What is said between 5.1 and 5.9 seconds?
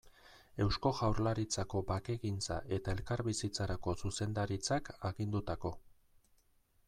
agindutako.